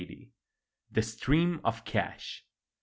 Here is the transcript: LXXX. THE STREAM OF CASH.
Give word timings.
LXXX. 0.01 0.29
THE 0.91 1.03
STREAM 1.03 1.61
OF 1.63 1.85
CASH. 1.85 2.43